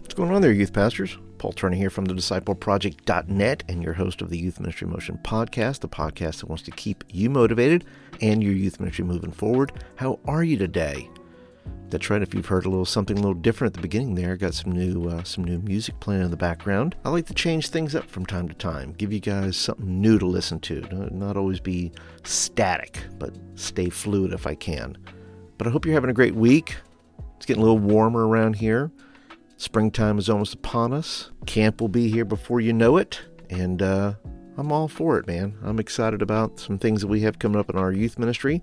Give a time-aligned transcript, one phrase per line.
[0.00, 1.16] What's going on there, youth pastors?
[1.38, 5.80] Paul Turner here from the discipleproject.net and your host of the Youth Ministry Motion podcast,
[5.80, 7.84] the podcast that wants to keep you motivated
[8.20, 9.72] and your youth ministry moving forward.
[9.96, 11.08] How are you today?
[11.90, 12.22] That's right.
[12.22, 14.72] If you've heard a little something a little different at the beginning there, got some
[14.72, 16.96] new uh, some new music playing in the background.
[17.04, 20.18] I like to change things up from time to time, give you guys something new
[20.18, 20.80] to listen to.
[21.12, 21.92] Not always be
[22.24, 24.96] static, but stay fluid if I can.
[25.58, 26.76] But I hope you're having a great week.
[27.36, 28.90] It's getting a little warmer around here.
[29.64, 31.30] Springtime is almost upon us.
[31.46, 33.22] Camp will be here before you know it.
[33.48, 34.12] And uh,
[34.58, 35.56] I'm all for it, man.
[35.62, 38.62] I'm excited about some things that we have coming up in our youth ministry.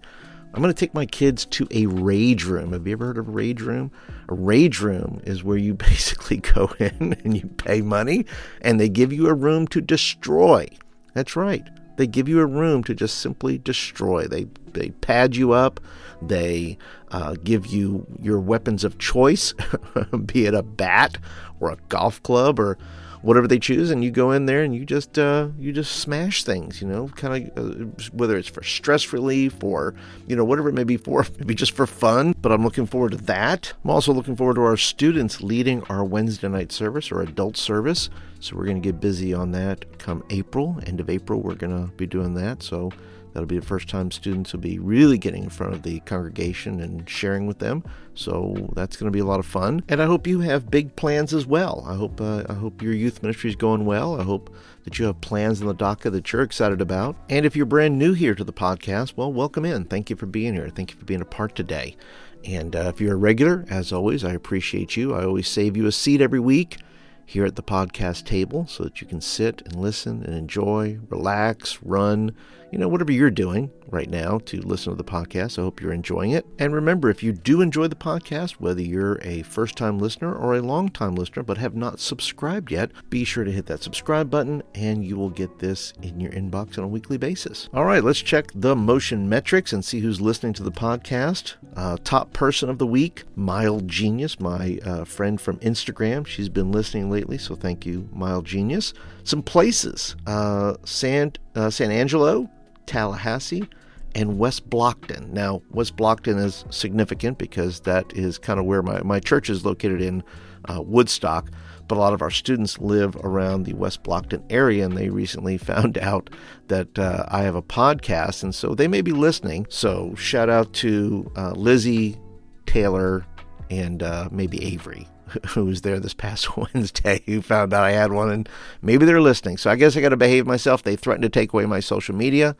[0.53, 2.73] I'm going to take my kids to a rage room.
[2.73, 3.91] Have you ever heard of a rage room?
[4.29, 8.27] A rage room is where you basically go in and you pay money
[8.61, 10.67] and they give you a room to destroy.
[11.15, 11.67] That's right.
[11.97, 14.27] They give you a room to just simply destroy.
[14.27, 15.79] They they pad you up.
[16.21, 16.77] They
[17.09, 19.53] uh, give you your weapons of choice,
[20.25, 21.17] be it a bat
[21.59, 22.77] or a golf club or
[23.21, 26.43] whatever they choose, and you go in there and you just uh, you just smash
[26.43, 26.81] things.
[26.81, 29.93] You know, kind of uh, whether it's for stress relief or
[30.27, 32.33] you know whatever it may be for, maybe just for fun.
[32.41, 33.73] But I'm looking forward to that.
[33.83, 38.09] I'm also looking forward to our students leading our Wednesday night service or adult service.
[38.39, 41.41] So we're going to get busy on that come April, end of April.
[41.41, 42.63] We're going to be doing that.
[42.63, 42.91] So
[43.33, 46.79] That'll be the first time students will be really getting in front of the congregation
[46.81, 47.83] and sharing with them.
[48.13, 49.83] So that's going to be a lot of fun.
[49.87, 51.83] And I hope you have big plans as well.
[51.87, 54.19] I hope uh, I hope your youth ministry is going well.
[54.19, 57.15] I hope that you have plans in the DACA that you're excited about.
[57.29, 59.85] And if you're brand new here to the podcast, well, welcome in.
[59.85, 60.69] Thank you for being here.
[60.69, 61.95] Thank you for being a part today.
[62.43, 65.13] And uh, if you're a regular, as always, I appreciate you.
[65.13, 66.79] I always save you a seat every week
[67.25, 71.81] here at the podcast table so that you can sit and listen and enjoy, relax,
[71.81, 72.35] run,
[72.71, 75.59] you know, whatever you're doing right now to listen to the podcast.
[75.59, 76.45] I hope you're enjoying it.
[76.57, 80.55] And remember, if you do enjoy the podcast, whether you're a first time listener or
[80.55, 84.29] a long time listener but have not subscribed yet, be sure to hit that subscribe
[84.29, 87.67] button and you will get this in your inbox on a weekly basis.
[87.73, 91.55] All right, let's check the motion metrics and see who's listening to the podcast.
[91.75, 96.25] Uh, top person of the week, Mild Genius, my uh, friend from Instagram.
[96.25, 98.93] She's been listening lately, so thank you, Mild Genius.
[99.23, 102.49] Some places uh, San, uh, San Angelo,
[102.87, 103.67] Tallahassee,
[104.15, 105.29] and West Blockton.
[105.29, 109.65] Now, West Blockton is significant because that is kind of where my, my church is
[109.65, 110.23] located in
[110.65, 111.49] uh, Woodstock,
[111.87, 115.57] but a lot of our students live around the West Blockton area, and they recently
[115.57, 116.29] found out
[116.67, 119.67] that uh, I have a podcast, and so they may be listening.
[119.69, 122.19] So, shout out to uh, Lizzie,
[122.65, 123.25] Taylor,
[123.69, 125.07] and uh, maybe Avery
[125.49, 128.49] who was there this past Wednesday who found out I had one, and
[128.81, 129.57] maybe they're listening.
[129.57, 130.83] So I guess I got to behave myself.
[130.83, 132.55] They threatened to take away my social media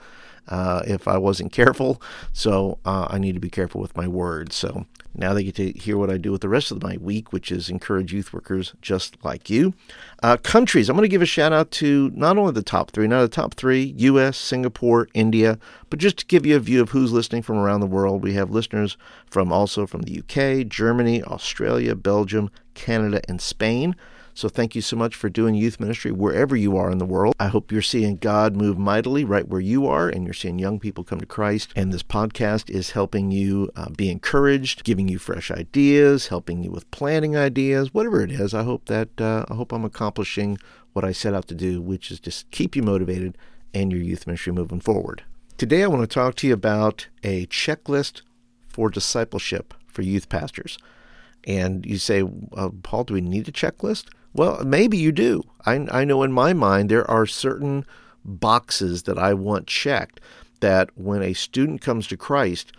[0.48, 2.02] uh, if I wasn't careful.
[2.34, 4.56] So uh, I need to be careful with my words.
[4.56, 7.34] So now they get to hear what I do with the rest of my week,
[7.34, 9.74] which is encourage youth workers just like you.
[10.24, 13.08] Uh, countries, I'm going to give a shout out to not only the top three,
[13.08, 15.60] not the top three, U.S., Singapore, India,
[15.90, 18.24] but just to give you a view of who's listening from around the world.
[18.24, 23.96] We have listeners from also from the UK, Germany, Australia, Belgium, Canada, and Spain.
[24.34, 27.36] So thank you so much for doing youth ministry wherever you are in the world.
[27.40, 30.80] I hope you're seeing God move mightily right where you are and you're seeing young
[30.80, 31.72] people come to Christ.
[31.76, 36.72] And this podcast is helping you uh, be encouraged, giving you fresh ideas, helping you
[36.72, 38.54] with planning ideas, whatever it is.
[38.54, 40.58] I hope that uh, I hope I'm accomplishing
[40.94, 43.38] what I set out to do, which is just keep you motivated
[43.74, 45.24] and your youth ministry moving forward.
[45.58, 48.22] Today I want to talk to you about a checklist
[48.68, 50.78] for discipleship for youth pastors.
[51.46, 52.24] And you say,
[52.56, 54.06] uh, Paul, do we need a checklist?
[54.34, 55.44] Well, maybe you do.
[55.66, 57.86] I, I know in my mind there are certain
[58.24, 60.20] boxes that I want checked
[60.62, 62.72] that when a student comes to Christ,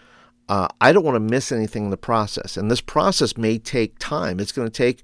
[0.49, 2.57] uh, I don't want to miss anything in the process.
[2.57, 4.41] And this process may take time.
[4.41, 5.03] It's going to take,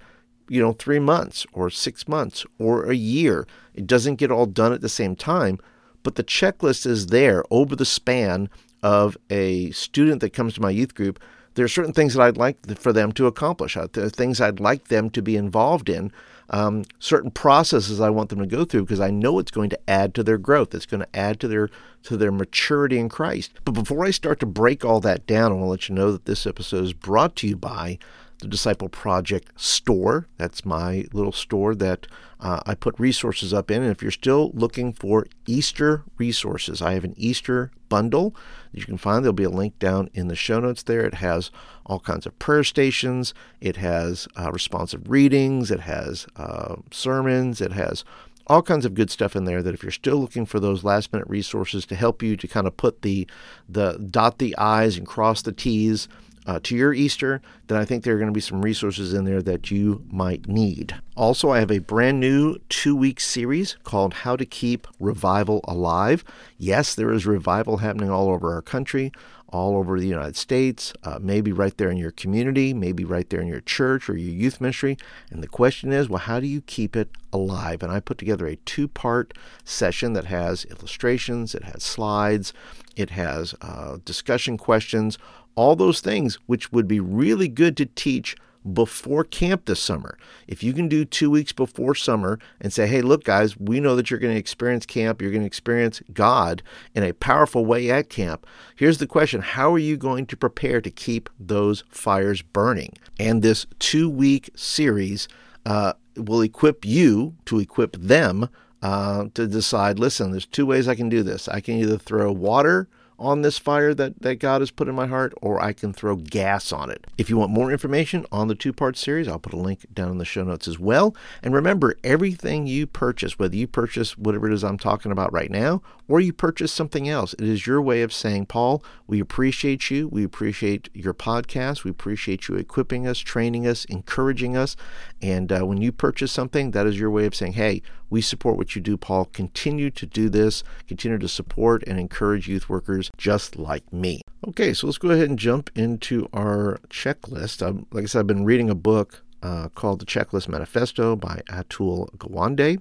[0.49, 3.47] you know, three months or six months or a year.
[3.75, 5.59] It doesn't get all done at the same time,
[6.03, 8.49] but the checklist is there over the span
[8.83, 11.19] of a student that comes to my youth group
[11.59, 13.77] there are certain things that I'd like for them to accomplish.
[13.77, 16.13] Uh, there are things I'd like them to be involved in.
[16.51, 19.91] Um, certain processes I want them to go through because I know it's going to
[19.91, 20.75] add to their growth.
[20.75, 21.69] It's going to add to their
[22.05, 23.53] to their maturity in Christ.
[23.65, 26.13] But before I start to break all that down, I want to let you know
[26.13, 27.99] that this episode is brought to you by
[28.41, 30.29] the Disciple Project store.
[30.37, 32.07] That's my little store that
[32.41, 33.83] uh, I put resources up in.
[33.83, 38.35] And if you're still looking for Easter resources, I have an Easter bundle
[38.73, 39.25] that you can find.
[39.25, 41.05] There'll be a link down in the show notes there.
[41.05, 41.51] It has
[41.85, 47.73] all kinds of prayer stations, it has uh, responsive readings, it has uh, sermons, it
[47.73, 48.05] has
[48.49, 51.13] all kinds of good stuff in there that if you're still looking for those last
[51.13, 53.27] minute resources to help you to kind of put the
[53.69, 56.09] the dot the i's and cross the t's
[56.49, 59.27] uh, to your Easter, then I think there are going to be some resources in
[59.27, 60.99] there that you might need.
[61.15, 66.25] Also, I have a brand new two week series called How to Keep Revival Alive.
[66.57, 69.13] Yes, there is revival happening all over our country
[69.51, 73.41] all over the United States, uh, maybe right there in your community, maybe right there
[73.41, 74.97] in your church or your youth ministry.
[75.31, 77.83] And the question is, well, how do you keep it alive?
[77.83, 79.33] And I put together a two part
[79.65, 82.53] session that has illustrations, it has slides,
[82.95, 85.17] it has uh, discussion questions,
[85.59, 88.37] all those things, which would be really good to teach
[88.73, 90.17] before camp this summer.
[90.47, 93.97] If you can do two weeks before summer and say, hey, look, guys, we know
[93.97, 96.63] that you're going to experience camp, you're going to experience God
[96.95, 98.47] in a powerful way at camp.
[98.77, 102.93] Here's the question How are you going to prepare to keep those fires burning?
[103.19, 105.27] And this two week series
[105.67, 108.49] uh, will equip you to equip them
[108.81, 111.49] uh, to decide listen, there's two ways I can do this.
[111.49, 112.89] I can either throw water
[113.19, 116.17] on this fire that, that God has put in my heart, or I can throw
[116.17, 117.07] gas on it.
[117.17, 120.11] If you want more information on the two part series, I'll put a link down
[120.11, 121.17] in the show notes as well.
[121.43, 125.51] And remember, everything you purchase, whether you purchase whatever it is I'm talking about right
[125.51, 129.91] now, or you purchase something else, it is your way of saying, Paul, we appreciate
[129.91, 130.09] you.
[130.09, 131.85] We appreciate your podcast.
[131.85, 134.77] We appreciate you equipping us, training us, encouraging us.
[135.21, 138.57] And uh, when you purchase something, that is your way of saying, hey, we support
[138.57, 139.27] what you do, Paul.
[139.27, 144.23] Continue to do this, continue to support and encourage youth workers just like me.
[144.47, 147.67] Okay, so let's go ahead and jump into our checklist.
[147.67, 151.43] Um, like I said, I've been reading a book uh, called The Checklist Manifesto by
[151.49, 152.81] Atul Gawande,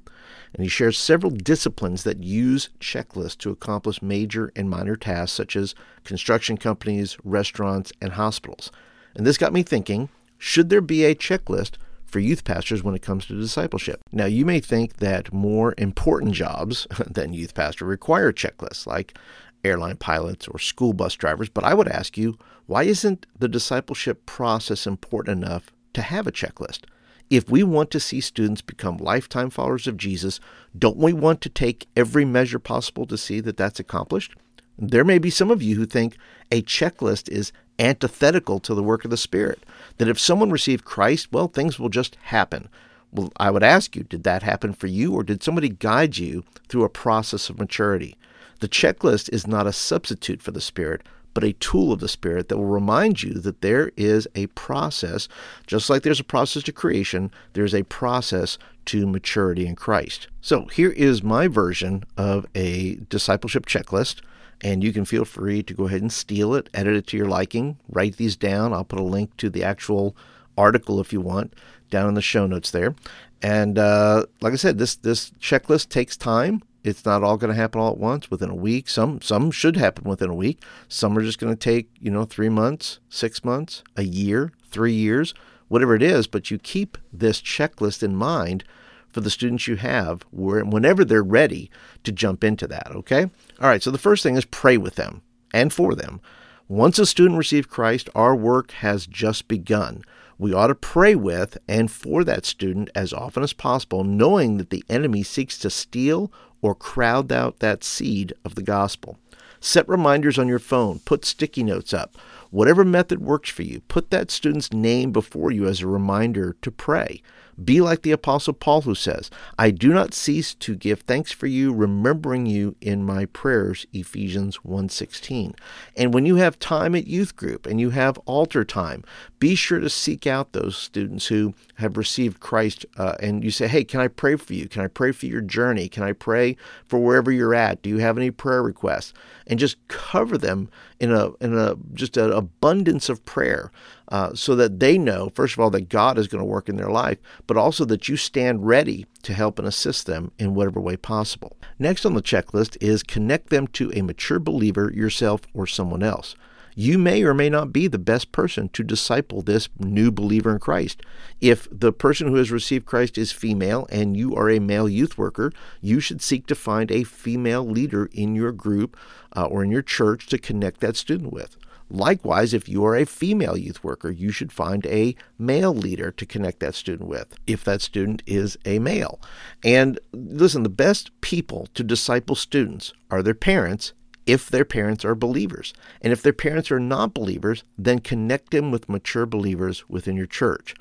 [0.54, 5.56] and he shares several disciplines that use checklists to accomplish major and minor tasks such
[5.56, 8.72] as construction companies, restaurants, and hospitals.
[9.16, 11.74] And this got me thinking should there be a checklist
[12.08, 14.02] for youth pastors when it comes to discipleship.
[14.12, 19.18] Now, you may think that more important jobs than youth pastor require checklists, like
[19.64, 24.26] airline pilots or school bus drivers, but I would ask you, why isn't the discipleship
[24.26, 26.82] process important enough to have a checklist?
[27.30, 30.40] If we want to see students become lifetime followers of Jesus,
[30.78, 34.36] don't we want to take every measure possible to see that that's accomplished?
[34.78, 36.18] There may be some of you who think
[36.52, 39.64] a checklist is antithetical to the work of the Spirit.
[39.98, 42.70] That if someone received Christ, well, things will just happen.
[43.12, 46.44] Well, I would ask you, did that happen for you, or did somebody guide you
[46.68, 48.18] through a process of maturity?
[48.60, 51.04] The checklist is not a substitute for the Spirit,
[51.34, 55.28] but a tool of the Spirit that will remind you that there is a process,
[55.68, 60.28] just like there's a process to creation, there's a process to maturity in Christ.
[60.42, 64.22] So here is my version of a discipleship checklist
[64.62, 67.28] and you can feel free to go ahead and steal it, edit it to your
[67.28, 68.74] liking, write these down.
[68.74, 70.16] I'll put a link to the actual
[70.58, 71.54] article if you want
[71.90, 72.96] down in the show notes there.
[73.42, 76.64] And uh, like I said, this this checklist takes time.
[76.84, 78.90] It's not all going to happen all at once within a week.
[78.90, 80.62] Some some should happen within a week.
[80.88, 84.94] Some are just going to take you know three months, six months, a year, three
[84.94, 85.34] years,
[85.68, 86.28] whatever it is.
[86.28, 88.64] But you keep this checklist in mind
[89.12, 91.72] for the students you have whenever they're ready
[92.04, 93.24] to jump into that, okay?
[93.60, 95.22] All right, so the first thing is pray with them
[95.54, 96.22] and for them.
[96.68, 100.04] Once a student receives Christ, our work has just begun.
[100.38, 104.70] We ought to pray with and for that student as often as possible, knowing that
[104.70, 106.32] the enemy seeks to steal
[106.62, 109.18] or crowd out that seed of the gospel.
[109.60, 112.16] Set reminders on your phone, put sticky notes up.
[112.52, 116.70] Whatever method works for you, put that student's name before you as a reminder to
[116.70, 117.22] pray.
[117.64, 121.48] Be like the Apostle Paul, who says, I do not cease to give thanks for
[121.48, 125.56] you, remembering you in my prayers, Ephesians 1.16.
[125.96, 129.04] And when you have time at youth group and you have altar time,
[129.40, 133.68] be sure to seek out those students who have received Christ uh, and you say,
[133.68, 134.68] hey, can I pray for you?
[134.68, 135.90] Can I pray for your journey?
[135.90, 137.82] Can I pray for wherever you're at?
[137.82, 139.14] Do you have any prayer requests?
[139.48, 143.72] And just cover them in a, in a just an abundance of prayer
[144.10, 146.78] uh, so that they know, first of all, that God is going to work in
[146.78, 150.80] their life, but also that you stand ready to help and assist them in whatever
[150.80, 151.58] way possible.
[151.78, 156.36] Next on the checklist is connect them to a mature believer, yourself, or someone else.
[156.80, 160.60] You may or may not be the best person to disciple this new believer in
[160.60, 161.02] Christ.
[161.42, 165.18] If the person who has received Christ is female and you are a male youth
[165.18, 168.96] worker, you should seek to find a female leader in your group
[169.36, 171.58] uh, or in your church to connect that student with.
[171.90, 176.26] Likewise, if you are a female youth worker, you should find a male leader to
[176.26, 179.22] connect that student with, if that student is a male.
[179.64, 183.94] And listen, the best people to disciple students are their parents
[184.26, 185.74] if their parents are believers.
[186.02, 190.26] And if their parents are not believers, then connect them with mature believers within your
[190.26, 190.76] church.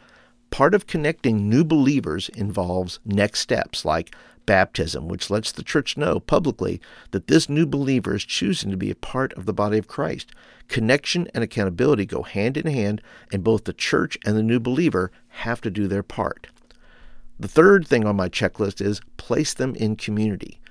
[0.57, 6.19] Part of connecting new believers involves next steps like baptism, which lets the church know
[6.19, 9.87] publicly that this new believer is choosing to be a part of the body of
[9.87, 10.31] Christ.
[10.69, 15.13] Connection and accountability go hand in hand, and both the church and the new believer
[15.29, 16.47] have to do their part.
[17.39, 20.63] The third thing on my checklist is place them in community.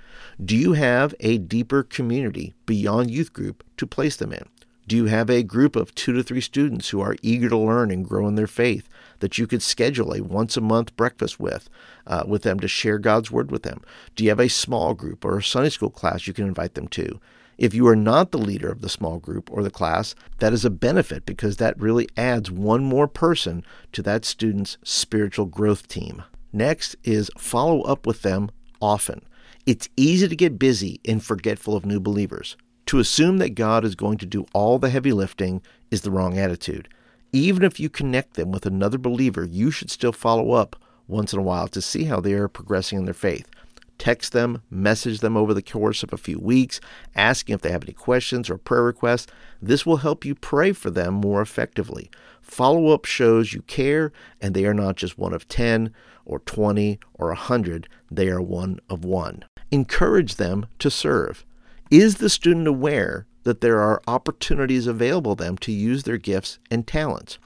[0.43, 4.45] Do you have a deeper community beyond youth group to place them in?
[4.87, 7.89] Do you have a group of two to three students who are eager to learn
[7.89, 8.87] and grow in their faith
[9.19, 11.69] that you could schedule a once a month breakfast with,
[12.05, 13.81] uh, with them to share God's word with them?
[14.15, 16.87] Do you have a small group or a Sunday school class you can invite them
[16.89, 17.19] to?
[17.57, 20.65] If you are not the leader of the small group or the class, that is
[20.65, 26.23] a benefit because that really adds one more person to that student's spiritual growth team.
[26.53, 29.21] Next is follow up with them often.
[29.65, 32.55] It's easy to get busy and forgetful of new believers.
[32.87, 36.37] To assume that God is going to do all the heavy lifting is the wrong
[36.37, 36.87] attitude.
[37.33, 40.75] Even if you connect them with another believer, you should still follow up
[41.07, 43.49] once in a while to see how they are progressing in their faith.
[43.97, 46.79] Text them, message them over the course of a few weeks,
[47.15, 49.31] asking if they have any questions or prayer requests.
[49.61, 52.11] This will help you pray for them more effectively.
[52.41, 54.11] Follow up shows you care,
[54.41, 55.93] and they are not just one of 10
[56.25, 59.45] or 20 or 100, they are one of one.
[59.71, 61.45] Encourage them to serve.
[61.91, 66.87] Is the student aware that there are opportunities available them to use their gifts and
[66.87, 67.37] talents?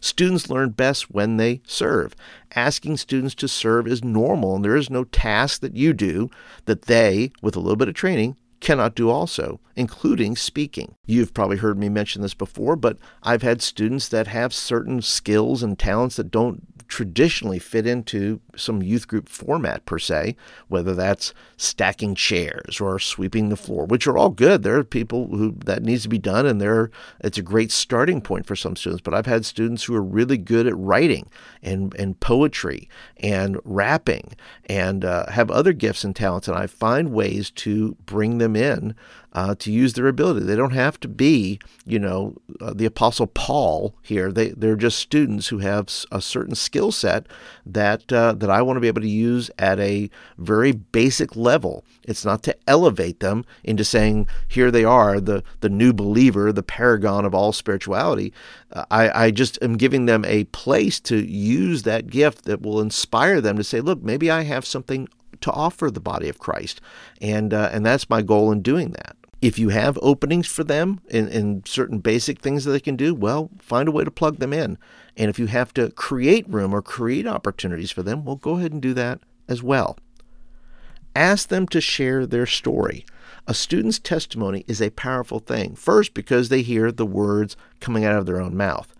[0.00, 2.16] Students learn best when they serve.
[2.56, 6.28] Asking students to serve is normal, and there is no task that you do
[6.64, 10.96] that they, with a little bit of training, cannot do also, including speaking.
[11.06, 15.62] You've probably heard me mention this before, but I've had students that have certain skills
[15.62, 20.36] and talents that don't traditionally fit into some youth group format per se,
[20.68, 24.62] whether that's stacking chairs or sweeping the floor, which are all good.
[24.62, 28.20] There are people who that needs to be done, and there it's a great starting
[28.20, 29.02] point for some students.
[29.02, 31.28] But I've had students who are really good at writing
[31.62, 34.34] and and poetry and rapping
[34.66, 38.94] and uh, have other gifts and talents, and I find ways to bring them in
[39.34, 40.46] uh, to use their ability.
[40.46, 44.30] They don't have to be, you know, uh, the Apostle Paul here.
[44.30, 47.26] They they're just students who have a certain skill set
[47.66, 51.82] that uh, that I want to be able to use at a very basic level.
[52.02, 56.62] It's not to elevate them into saying here they are, the the new believer, the
[56.62, 58.34] paragon of all spirituality.
[58.70, 62.82] Uh, I I just am giving them a place to use that gift that will
[62.82, 65.08] inspire them to say, look, maybe I have something
[65.40, 66.82] to offer the body of Christ,
[67.20, 69.16] and uh, and that's my goal in doing that.
[69.40, 73.14] If you have openings for them in, in certain basic things that they can do,
[73.14, 74.78] well, find a way to plug them in.
[75.16, 78.72] And if you have to create room or create opportunities for them, well, go ahead
[78.72, 79.96] and do that as well.
[81.14, 83.06] Ask them to share their story.
[83.46, 85.76] A student's testimony is a powerful thing.
[85.76, 88.92] First, because they hear the words coming out of their own mouth.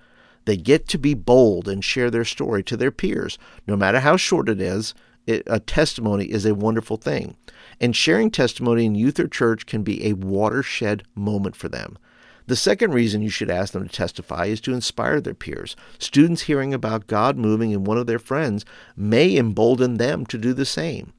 [0.45, 4.17] They get to be bold and share their story to their peers, no matter how
[4.17, 4.95] short it is,
[5.27, 7.37] it, a testimony is a wonderful thing.
[7.81, 11.99] And sharing testimony in youth or church can be a watershed moment for them.
[12.47, 15.77] The second reason you should ask them to testify is to inspire their peers.
[15.99, 18.65] Students hearing about God moving in one of their friends
[18.97, 21.15] may embolden them to do the same.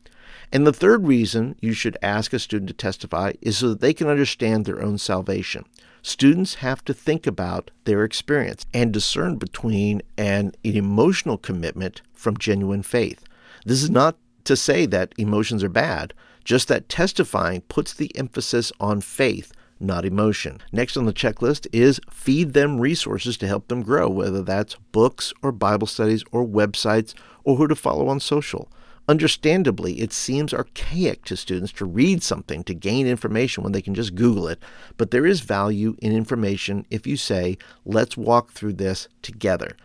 [0.52, 3.94] And the third reason you should ask a student to testify is so that they
[3.94, 5.66] can understand their own salvation.
[6.04, 12.84] Students have to think about their experience and discern between an emotional commitment from genuine
[12.84, 13.26] faith.
[13.66, 16.14] This is not to say that emotions are bad,
[16.44, 20.62] just that testifying puts the emphasis on faith, not emotion.
[20.72, 25.34] Next on the checklist is feed them resources to help them grow, whether that's books
[25.42, 27.14] or Bible studies or websites
[27.44, 28.70] or who to follow on social.
[29.08, 33.94] Understandably, it seems archaic to students to read something to gain information when they can
[33.94, 34.60] just Google it,
[34.98, 39.78] but there is value in information if you say, let's walk through this together.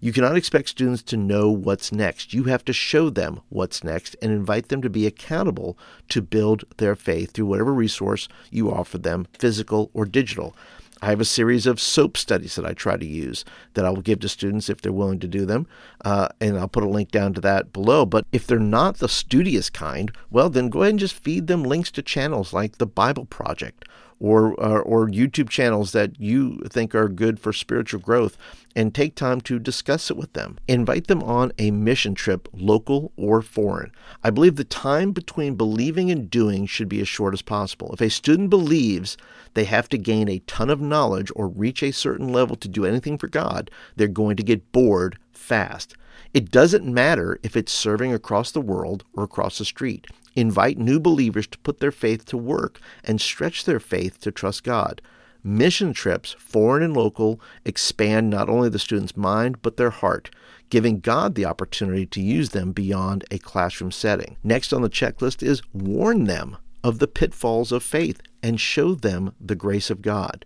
[0.00, 2.34] You cannot expect students to know what's next.
[2.34, 5.78] You have to show them what's next and invite them to be accountable
[6.10, 10.54] to build their faith through whatever resource you offer them, physical or digital.
[11.02, 14.00] I have a series of SOAP studies that I try to use that I will
[14.00, 15.66] give to students if they're willing to do them.
[16.02, 18.06] Uh, and I'll put a link down to that below.
[18.06, 21.64] But if they're not the studious kind, well, then go ahead and just feed them
[21.64, 23.84] links to channels like the Bible Project
[24.18, 28.36] or, or, or YouTube channels that you think are good for spiritual growth
[28.74, 30.58] and take time to discuss it with them.
[30.68, 33.92] Invite them on a mission trip, local or foreign.
[34.22, 37.90] I believe the time between believing and doing should be as short as possible.
[37.92, 39.16] If a student believes
[39.54, 42.84] they have to gain a ton of knowledge or reach a certain level to do
[42.84, 45.94] anything for God, they're going to get bored fast.
[46.34, 50.06] It doesn't matter if it's serving across the world or across the street.
[50.36, 54.62] Invite new believers to put their faith to work and stretch their faith to trust
[54.62, 55.00] God.
[55.42, 60.28] Mission trips, foreign and local, expand not only the student's mind, but their heart,
[60.70, 64.36] giving God the opportunity to use them beyond a classroom setting.
[64.44, 69.34] Next on the checklist is warn them of the pitfalls of faith and show them
[69.40, 70.44] the grace of God.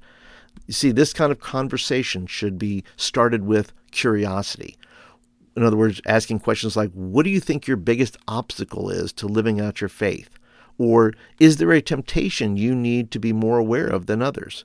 [0.67, 4.77] You see, this kind of conversation should be started with curiosity.
[5.57, 9.27] In other words, asking questions like, What do you think your biggest obstacle is to
[9.27, 10.31] living out your faith?
[10.79, 14.65] Or is there a temptation you need to be more aware of than others?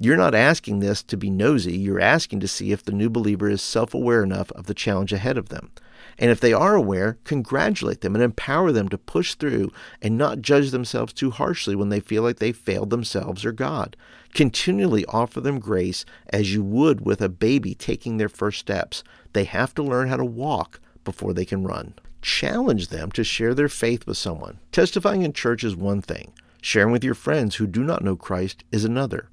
[0.00, 1.76] You're not asking this to be nosy.
[1.76, 5.12] You're asking to see if the new believer is self aware enough of the challenge
[5.12, 5.72] ahead of them.
[6.18, 9.70] And if they are aware, congratulate them and empower them to push through
[10.02, 13.96] and not judge themselves too harshly when they feel like they failed themselves or God.
[14.34, 19.04] Continually offer them grace as you would with a baby taking their first steps.
[19.32, 21.94] They have to learn how to walk before they can run.
[22.20, 24.58] Challenge them to share their faith with someone.
[24.72, 28.64] Testifying in church is one thing, sharing with your friends who do not know Christ
[28.72, 29.30] is another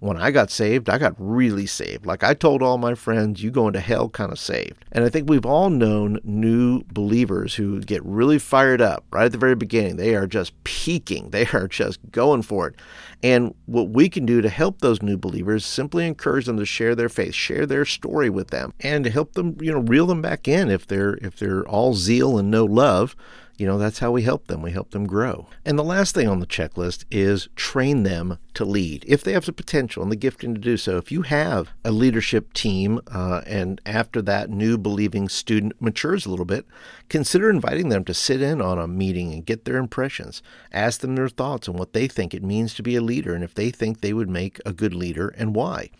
[0.00, 2.06] when I got saved, I got really saved.
[2.06, 4.84] Like I told all my friends, you going to hell kind of saved.
[4.92, 9.32] And I think we've all known new believers who get really fired up right at
[9.32, 9.96] the very beginning.
[9.96, 12.76] They are just peaking, they are just going for it.
[13.22, 16.94] And what we can do to help those new believers simply encourage them to share
[16.94, 20.46] their faith, share their story with them, and help them, you know, reel them back
[20.46, 23.16] in if they're if they're all zeal and no love
[23.58, 24.62] you know, that's how we help them.
[24.62, 25.48] We help them grow.
[25.64, 29.46] And the last thing on the checklist is train them to lead if they have
[29.46, 30.96] the potential and the gifting to do so.
[30.96, 36.30] If you have a leadership team uh, and after that new believing student matures a
[36.30, 36.66] little bit,
[37.08, 40.40] consider inviting them to sit in on a meeting and get their impressions.
[40.72, 43.42] Ask them their thoughts on what they think it means to be a leader and
[43.42, 45.90] if they think they would make a good leader and why.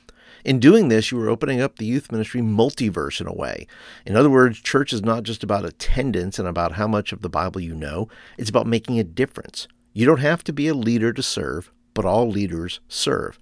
[0.44, 3.66] In doing this, you are opening up the youth ministry multiverse in a way.
[4.06, 7.28] In other words, church is not just about attendance and about how much of the
[7.28, 9.66] Bible you know, it's about making a difference.
[9.92, 13.38] You don't have to be a leader to serve, but all leaders serve.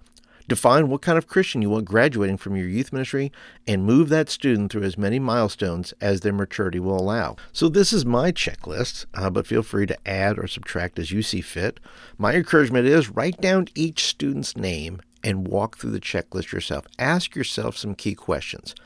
[0.49, 3.33] Define what kind of Christian you want graduating from your youth ministry
[3.67, 7.35] and move that student through as many milestones as their maturity will allow.
[7.53, 11.23] So, this is my checklist, uh, but feel free to add or subtract as you
[11.23, 11.81] see fit.
[12.17, 16.87] My encouragement is write down each student's name and walk through the checklist yourself.
[17.01, 18.77] Ask yourself some key questions.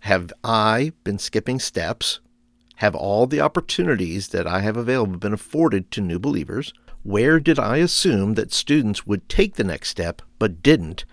[0.00, 2.18] Have I been skipping steps?
[2.76, 6.72] Have all the opportunities that I have available been afforded to new believers?
[7.02, 11.04] Where did I assume that students would take the next step but didn't?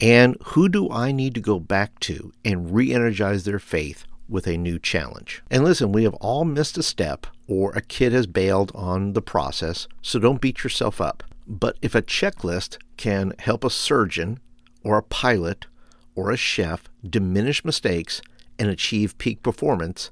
[0.00, 4.48] And who do I need to go back to and re energize their faith with
[4.48, 5.42] a new challenge?
[5.52, 9.22] And listen, we have all missed a step or a kid has bailed on the
[9.22, 11.22] process, so don't beat yourself up.
[11.46, 14.40] But if a checklist can help a surgeon
[14.82, 15.66] or a pilot
[16.14, 18.20] or a chef diminish mistakes
[18.58, 20.10] and achieve peak performance,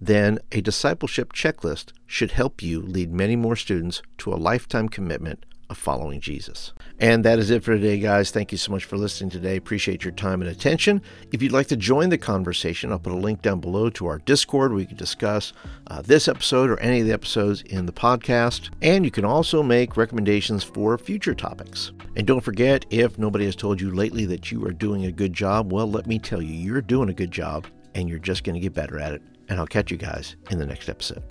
[0.00, 5.44] then a discipleship checklist should help you lead many more students to a lifetime commitment
[5.72, 6.72] of following Jesus.
[7.00, 8.30] And that is it for today, guys.
[8.30, 9.56] Thank you so much for listening today.
[9.56, 11.02] Appreciate your time and attention.
[11.32, 14.18] If you'd like to join the conversation, I'll put a link down below to our
[14.18, 15.52] Discord where you can discuss
[15.88, 18.70] uh, this episode or any of the episodes in the podcast.
[18.82, 21.90] And you can also make recommendations for future topics.
[22.14, 25.32] And don't forget, if nobody has told you lately that you are doing a good
[25.32, 28.54] job, well, let me tell you, you're doing a good job and you're just going
[28.54, 29.22] to get better at it.
[29.48, 31.22] And I'll catch you guys in the next episode.